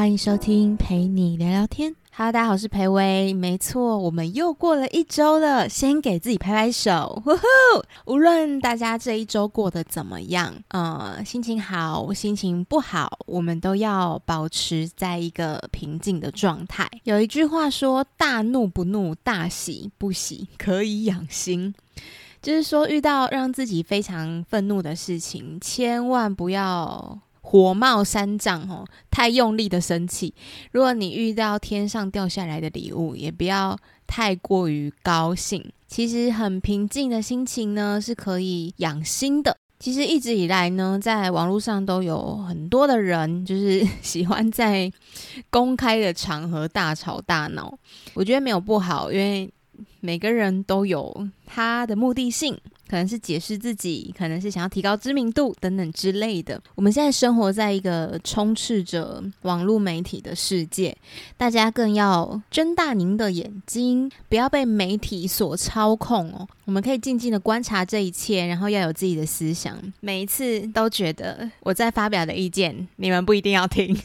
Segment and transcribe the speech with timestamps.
[0.00, 1.94] 欢迎收听陪你聊聊天。
[2.12, 3.34] Hello，大家好，我是裴薇。
[3.34, 7.20] 没错，我们又过了一周了，先给自己拍拍手。
[7.22, 7.42] 呼呼！
[8.06, 16.88] 无论大家这一周过得怎么样，呃，心情好，心情不好，我们都要保持在一个平静的状态。
[17.04, 21.74] 有一句话说：“大怒不怒，大喜不喜，可以养心。”
[22.40, 27.18] 就是说，遇到让自己非常愤怒的事情，千万不要。
[27.50, 30.32] 火冒三丈哦，太用力的生气。
[30.70, 35.72] 如果你遇到天上掉下来的礼物，也不要太过于高兴。
[35.88, 39.56] 其实很平静的心情呢，是可以养心的。
[39.80, 44.88] 其实一直以来呢，在网络上都有很多的人，就是 喜欢在
[45.50, 47.76] 公开的场合大吵大闹。
[48.14, 49.52] 我觉得没有不好，因为
[49.98, 52.56] 每个人都有他的目的性。
[52.90, 56.60] 可能是解释自己，可能是想要提高知名度等等之类的。
[56.74, 60.96] 我们现在生活在一个充斥着网络媒体的世界，
[61.36, 66.48] 大家更要睁大您的眼睛，不要被媒体所操控哦。
[66.64, 69.78] 我们可以静静的观察这一切，然后要有自己的思想。
[70.00, 73.96] 每一次都觉得我在发表的意见，你们不一定要听。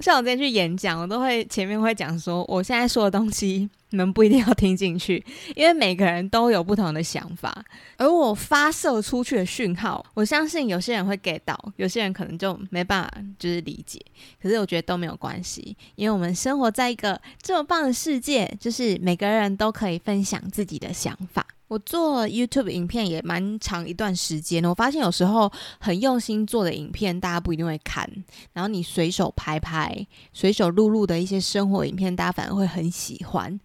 [0.00, 5.22] 像我今天去演讲，我都会前面会讲说，我现在说的东西你们不一定要听进去，
[5.54, 7.64] 因为每个人都有不同的想法。
[7.96, 14.00] 而我发射出去的讯号，我相信有些人会 get 到，有些人可能就没办法就是理解。
[14.42, 21.46] 可是我觉得都没有关系，因为我们生活在一个这么棒的世界，就是每个人都可以分享自己的想法。
[21.70, 28.10] 我做 YouTube 影片也蛮长一段时间，我发现有时候很用心做的影片，大家不一定会看。
[28.52, 33.60] 然后你随手拍拍、随手录录的一些生活影片，大家反而会很喜欢。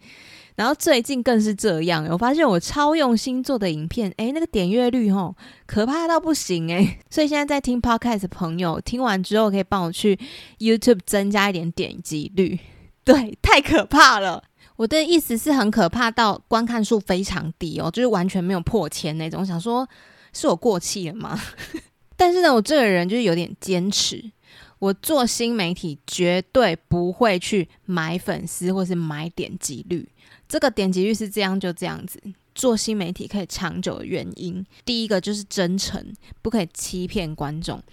[0.55, 6.99] 然后最近更是这样，我发现我超用心做的影片，诶，那个点阅率吼可怕到不行诶。
[7.09, 10.19] 所以现在在听 Podcast 的朋友，听完之后可以帮我去
[10.59, 12.59] YouTube 增加一点点击率。
[13.03, 14.43] 对，太可怕了。
[14.75, 19.41] 我的意思是很可怕到观看数非常低哦，就是完全没有破千那种。
[19.41, 19.87] 我想说，
[20.33, 21.39] 是我过气了吗？
[22.17, 24.31] 但是呢，我这个人就是有点坚持，
[24.79, 30.09] 我做新媒体绝对不会去买粉丝或是买点击率。
[30.47, 32.21] 这个点击率是这样就这样子。
[32.53, 37.83] 做新媒体可以长久的原因，第一个就是真诚，不可以欺骗观众。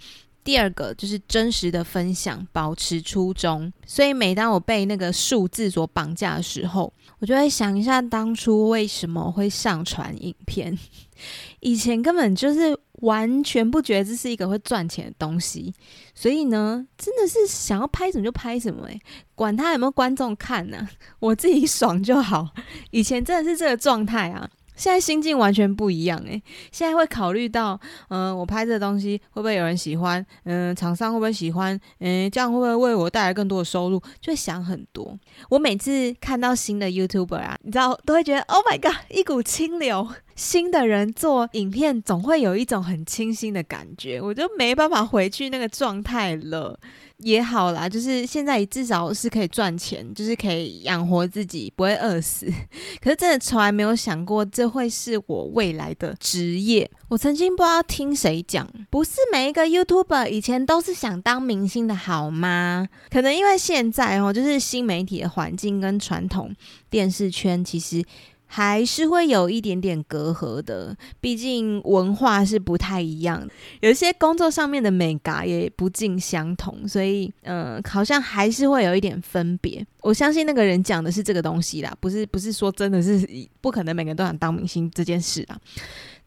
[0.43, 3.71] 第二个就是真实的分享，保持初衷。
[3.85, 10.77] 所以每当我被那个数字所绑架的时候，我就会想一下当初为什么会上传影片。
[11.61, 15.73] 以前根本就是完全不觉得这是一个会赚钱的东西，
[16.13, 18.99] 所以呢，真的是想要拍什么就拍什么，诶，
[19.35, 20.87] 管他有没有观众看呢，
[21.19, 22.49] 我自己爽就好。
[22.91, 24.49] 以前真的是这个状态啊。
[24.75, 26.41] 现在心境完全不一样诶，
[26.71, 27.79] 现在会考虑到，
[28.09, 30.25] 嗯，我拍这个东西会不会有人喜欢？
[30.43, 31.79] 嗯，厂商会不会喜欢？
[31.99, 33.99] 嗯，这样会不会为我带来更多的收入？
[34.19, 35.17] 就会想很多。
[35.49, 40.07] 我每次看到新的 YouTuber 啊，你知道，都会觉得 Oh my God，一股清流。
[40.35, 46.79] 新的人做影片总会有一种很清新的感觉，我就没办法回去那个状态了。
[47.19, 52.51] 也好啦，就是现在至少是可以赚钱，就是可以养活自己，不会饿死。
[53.01, 56.89] 可是真的从来没有想过，这会是我未来的职业。
[57.07, 62.89] 我曾经不知道听谁讲，不是每一个 YouTuber 以前都是想当明星的好吗？
[63.09, 66.53] 可能因为现在哦，就是新媒体的环境跟传统
[66.89, 68.03] 电视圈其实。
[68.55, 73.43] 还是会有一点点隔阂的，毕竟文化是不太一样，
[73.79, 79.83] 有一些工作上面的美感也不尽相同，所以嗯，好像还是会有一点分别。
[80.01, 83.27] 我相信那个人讲的是这个东西啦，不是不是说真的是
[83.59, 85.59] 不可能每个人都想当明星这件事啊。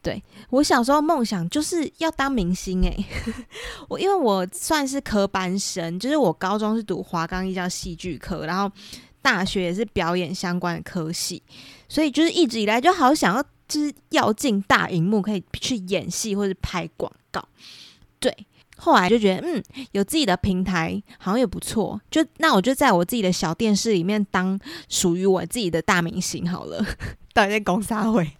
[0.01, 3.05] 对我小时候梦想就是要当明星诶，
[3.87, 8.69] 我因为我算是科班生，就是我高中是读华冈艺校戏剧科，然后。
[9.19, 11.43] 大学也是表演相关的科系，
[11.87, 17.47] 所以就是一直以来就好想要，就是要进大荧幕，可以去演戏或者拍广告。
[18.19, 18.35] 对，
[18.77, 26.83] 后来就觉得，嗯，有自己的平台好像也不错，就那我就在我自己的小电视里面当属于我自己的大明星好了。
[27.33, 28.31] 到底在公沙会，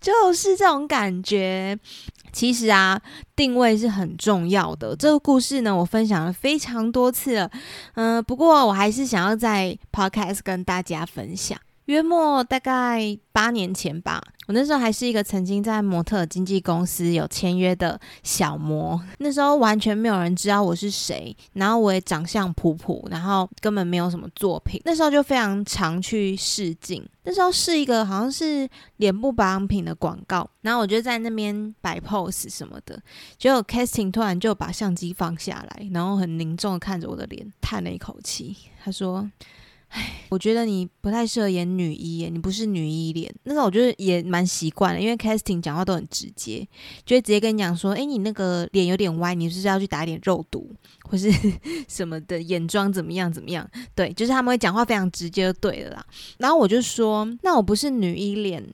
[0.00, 1.78] 就是这种感觉。
[2.32, 3.00] 其实啊，
[3.36, 4.96] 定位是很重要的。
[4.96, 7.50] 这个故事呢，我分享了非常多次了。
[7.94, 11.56] 嗯，不过我还是想要在 podcast 跟大家分享。
[11.86, 24.80] 约莫大概八年前吧，我那时候还是一个曾经在模特经纪公司有签约的小模，那时候完全没有人知道我是谁，然后我也长相普普，然后根本没有什么作品。
[24.84, 28.66] 那时候就非常常去试镜，那时候是一个好像是
[28.96, 32.98] 脸部保养品的广告，然后我就在那边摆 pose 什么的，
[33.36, 39.30] 结果 casting 突然就把相机放下来，然后很凝重的看着我的脸，叹了一口气，他说。
[40.28, 43.32] 我觉得你不太适合演女一，你不是女一脸。
[43.44, 46.66] 那时候我觉得也蛮习惯了，因为 casting 讲话都很直接，
[47.04, 50.68] 就会直接跟你讲说，哎，你那个脸有点歪，你是不是要去打一点肉毒，
[51.08, 51.30] 或是
[51.88, 53.68] 什么的，眼妆怎么样怎么样？
[53.94, 56.06] 对，就是他们会讲话非常直接，就对了啦。
[56.38, 58.64] 然后我就说，那我不是女一脸，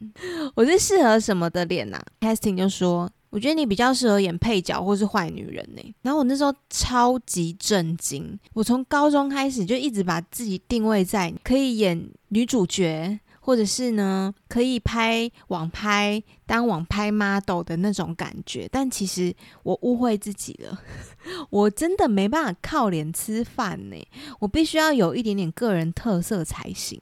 [0.55, 3.11] 我是适合什么的脸呐？casting 就说。
[3.31, 5.94] 我觉得你比较适合演配角或是坏女人呢。
[6.03, 18.69] 然后我那时候超级震惊，我从高中开始就一直把自己定位在可以演女主角，或者是呢可以拍网拍当网拍 model 的那种感觉。
[18.71, 20.82] 但其实我误会自己了，
[21.50, 23.97] 我真的没办法靠脸吃饭呢，
[24.41, 27.00] 我必须要有一点点个人特色才行。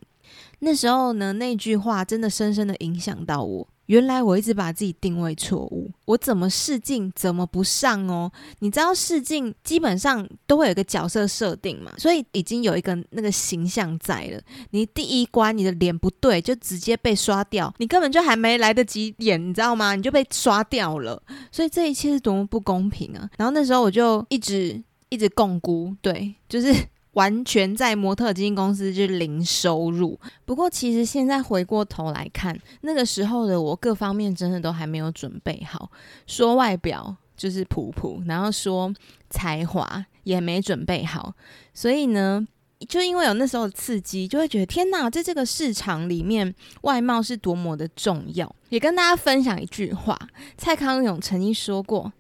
[0.59, 3.69] 那时候呢，那句话真的深深的影响到我。
[3.89, 8.31] 原来我一直把自己定位错误，我怎么试镜怎么不上哦？
[8.59, 14.41] 你知道试镜基本上都会有一个角色设定嘛，所以已经有一个那个形象在了。
[14.73, 19.95] 你第一关你的脸不对，就直接被刷掉，你根本就还没来得及演，你知道吗？
[19.95, 21.23] 你就被刷掉了。
[21.51, 23.29] 所以这一切是多么不公平啊！
[23.39, 26.75] 然后那时候我就一直一直共估，对，就是。
[27.19, 30.17] 完全在模特基金公司就是零收入。
[30.45, 35.91] 不过其实现在回过头来看，那个时候的我各方面真的都还没有准备好。
[36.29, 38.95] 说外表就是普普，然后说
[39.31, 41.35] 才华也没准备好。
[41.75, 42.47] 所以呢，
[42.89, 48.55] 就因为有那时候的刺激，就会觉得天哪，在这个市场里面，外貌是多么的重要。
[48.69, 50.17] 也跟大家分享一句话，
[50.57, 52.13] 蔡康永曾经说过。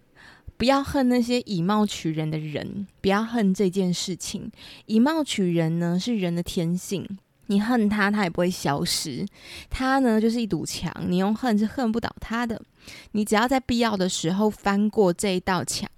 [0.58, 4.50] 不要恨那些以貌取人的人，不要恨这件事情。
[4.86, 7.08] 以貌取人呢，是人的天性，
[7.46, 9.24] 你恨他，他也不会消失。
[9.70, 12.60] 他呢，就是一堵墙，你用恨是恨不倒他的。
[13.12, 15.88] 你只要在必要的时候翻过这一道墙，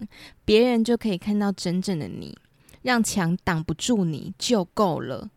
[0.44, 2.36] 别人就可以看到真正的你，
[2.82, 5.30] 让墙挡不住你就够了。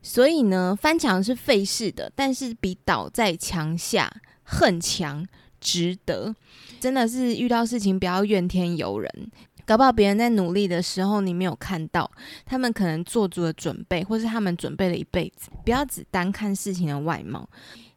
[0.00, 5.26] 所以呢，翻墙是费事的，但是比倒在墙下恨墙。
[5.60, 6.34] 值得，
[6.80, 9.30] 真的是遇到事情不要怨天尤人，
[9.66, 12.10] 搞不好别人在努力的时候你没有看到，
[12.44, 15.50] 他们可能做足了准备，或是他们准备了一辈子。
[15.64, 17.48] 不要只单看事情的外貌，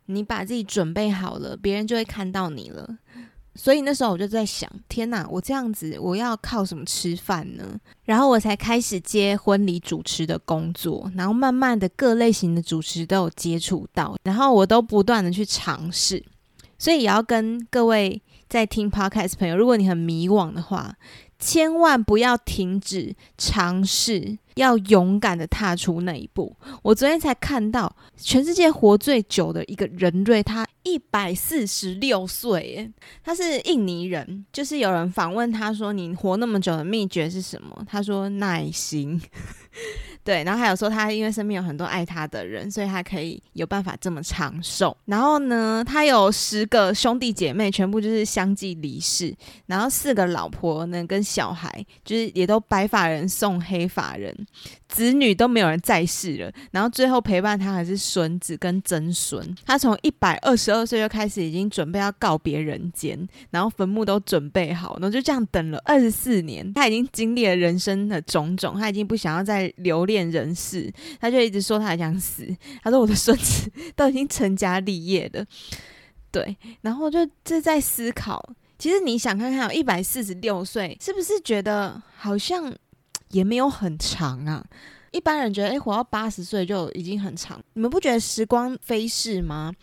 [0.06, 2.98] 你把自己准备好了，别人就会看到你了。
[3.56, 7.80] 所以那时候我就在想，天哪，我这样子我要靠什么吃饭呢？
[8.04, 16.26] 然后我才开始接婚礼主持的工作，然后慢慢的各类型的主持都有接触到，然后我都不断的去尝试。
[16.84, 20.98] 所以也要跟各位在听 podcast 朋友，如果你很迷惘的话，
[21.40, 26.56] 千万不要停止尝试，要勇敢的踏出那一步。
[26.82, 32.92] 我昨天才看到，全世界活最久的一个人类，他一百四十六岁，
[33.24, 34.46] 他是印尼人。
[34.52, 39.22] 就是有人访问他说：“你活那么久的秘诀是什么？”他说：“耐心。
[40.24, 44.96] ”对，然后还有说他因为身边有很多爱他的人，所以他可以有办法这么长寿。
[45.04, 49.36] 然后呢，他有十个兄弟姐妹，全部就是相继离世。
[49.66, 54.34] 然后四个老婆呢，跟小孩就是也都白发人送黑发人，
[54.88, 56.52] 子女都没有人在世了。
[56.72, 59.56] 然后最后陪伴他还是孙子跟曾孙。
[59.66, 66.74] 他从一百二十二岁就开始已经准备要告别人间，然后坟墓都准备好，然后就这样等了二十四年。
[66.74, 70.24] 他已经经历了人生的种种，他已经不想要再留恋。
[70.34, 72.48] 人世，他就一直说他还想死。
[72.82, 75.46] 他说我的孙子都已经成家立业了，
[76.32, 76.58] 对。
[76.82, 78.42] 然后就这在思考，
[78.80, 82.74] 其实你想看看，一百四十六岁是不是觉得好像
[83.34, 84.66] 也没有很长啊？
[85.12, 87.62] 一般人觉得，哎，活到八十岁就已经很长。
[87.74, 89.74] 你们不觉得时光飞逝吗？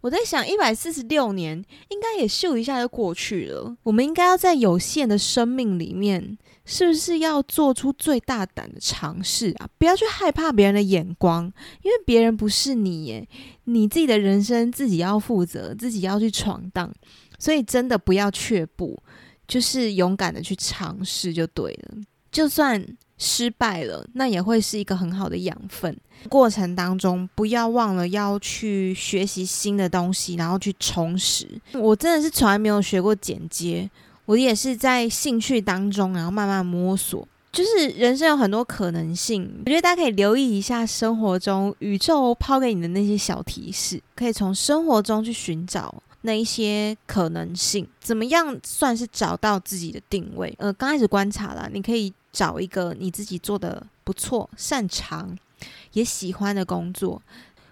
[0.00, 3.76] 我在想，一百四十六年应该也咻一下就过去了。
[3.84, 6.38] 我们应该要在有限的生命里面。
[6.64, 9.68] 是不是要做出最大胆的尝试啊？
[9.78, 13.28] 不要去害怕别人的眼光，因为别人不是你耶，
[13.64, 16.94] 你自己的人生自己要负责，自己要去闯荡。
[17.36, 18.96] 所以真的不要却步，
[19.48, 21.96] 就是勇敢的去尝试就对了。
[22.32, 22.84] 就算
[23.18, 25.96] 失败了，那也会是一个很好的养分。
[26.28, 31.46] 过程当中不要忘了要去学习新的东西，然后去充实。
[31.74, 33.88] 我真的是从来没有学过剪接。
[34.24, 37.26] 我也是在兴趣当中，然后慢慢摸索。
[37.50, 47.86] 就是人生有很多可能性，我觉得大家可以留意一下生活中宇宙抛给你的那些小提示，可以从生活中去寻找那一些可能性。
[48.00, 50.54] 怎么样算是找到自己的定位？
[50.58, 55.36] 呃，刚开始观察了，你可以找一个你自己做的不错、擅长
[55.92, 57.22] 也喜欢的工作，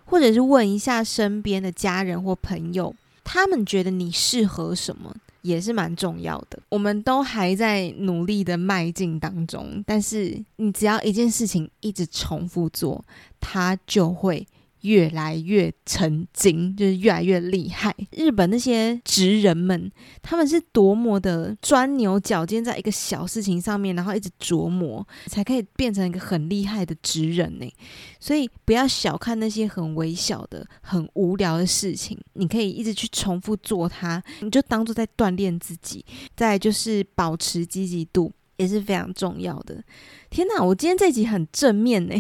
[0.05, 5.15] 或者是问一下身边的家人或朋友，他们觉得你适合什么。
[5.43, 13.03] 也是蛮重要的，我们都还在努力的迈进当中，但是你只要一件事情一直重复做，
[13.41, 14.47] 它就会。
[14.83, 17.95] 越来越成精，就是越来越厉害。
[18.13, 19.91] 日本那些职人们，
[20.23, 27.73] 他们是多么的钻牛角尖，在一个小事情上面，然后一直琢磨，才可以变成一个很厉害的职人呢。
[28.19, 36.05] 所以不要小看那些很微小的、很无聊的事情，你可以一直去重复做它，你就当做在锻炼自己。
[36.37, 39.83] 再就是保持积极度也是非常重要的。
[40.29, 42.15] 天哪，我今天这集很正面呢。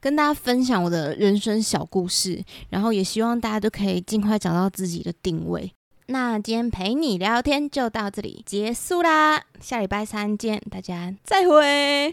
[0.00, 5.72] 跟大家分享我的人生小故事，然后也希望大家都可以尽快找到自己的定位。
[6.06, 12.06] 那今天陪你聊天就到这里结束啦，下礼拜三见，大家再会。